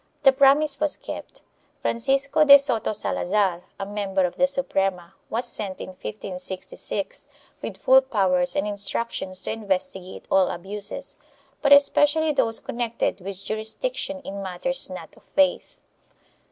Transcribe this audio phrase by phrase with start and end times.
[0.23, 1.43] 2 The promise was kept.
[1.83, 7.27] Francisco de Soto Salazar, a member of the Suprema, was sent, in 1566,
[7.61, 11.17] with full powers and instructions to investigate all abuses,
[11.61, 15.81] but especially those connected with jurisdiction in matters not of faith.